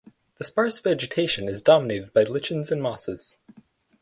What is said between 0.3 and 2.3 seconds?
The sparse vegetation is dominated by